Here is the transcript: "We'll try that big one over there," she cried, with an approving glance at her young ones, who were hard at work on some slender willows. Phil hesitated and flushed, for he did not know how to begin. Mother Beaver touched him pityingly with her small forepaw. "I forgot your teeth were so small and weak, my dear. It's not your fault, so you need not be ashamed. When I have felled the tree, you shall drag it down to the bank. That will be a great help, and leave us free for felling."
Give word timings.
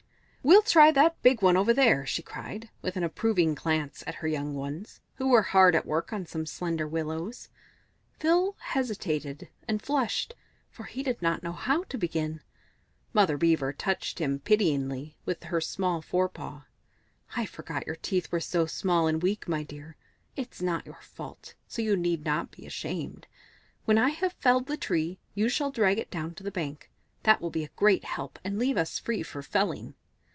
"We'll 0.43 0.63
try 0.63 0.89
that 0.93 1.21
big 1.21 1.43
one 1.43 1.55
over 1.55 1.71
there," 1.71 2.03
she 2.03 2.23
cried, 2.23 2.71
with 2.81 2.97
an 2.97 3.03
approving 3.03 3.53
glance 3.53 4.03
at 4.07 4.15
her 4.15 4.27
young 4.27 4.55
ones, 4.55 4.99
who 5.17 5.27
were 5.29 5.43
hard 5.43 5.75
at 5.75 5.85
work 5.85 6.11
on 6.11 6.25
some 6.25 6.47
slender 6.47 6.87
willows. 6.87 7.49
Phil 8.17 8.55
hesitated 8.59 9.49
and 9.67 9.79
flushed, 9.83 10.33
for 10.71 10.85
he 10.85 11.03
did 11.03 11.21
not 11.21 11.43
know 11.43 11.51
how 11.51 11.83
to 11.83 11.97
begin. 11.97 12.41
Mother 13.13 13.37
Beaver 13.37 13.71
touched 13.71 14.17
him 14.17 14.39
pityingly 14.39 15.15
with 15.25 15.43
her 15.43 15.61
small 15.61 16.01
forepaw. 16.01 16.63
"I 17.37 17.45
forgot 17.45 17.85
your 17.85 17.95
teeth 17.97 18.31
were 18.31 18.39
so 18.39 18.65
small 18.65 19.05
and 19.05 19.21
weak, 19.21 19.47
my 19.47 19.61
dear. 19.61 19.95
It's 20.35 20.59
not 20.59 20.87
your 20.87 21.01
fault, 21.01 21.53
so 21.67 21.83
you 21.83 21.95
need 21.95 22.25
not 22.25 22.49
be 22.49 22.65
ashamed. 22.65 23.27
When 23.85 23.99
I 23.99 24.09
have 24.09 24.33
felled 24.33 24.65
the 24.65 24.75
tree, 24.75 25.19
you 25.35 25.49
shall 25.49 25.69
drag 25.69 25.99
it 25.99 26.09
down 26.09 26.33
to 26.33 26.43
the 26.43 26.49
bank. 26.51 26.89
That 27.23 27.41
will 27.41 27.51
be 27.51 27.63
a 27.63 27.69
great 27.75 28.05
help, 28.05 28.39
and 28.43 28.57
leave 28.57 28.75
us 28.75 28.97
free 28.97 29.21
for 29.21 29.43
felling." 29.43 29.93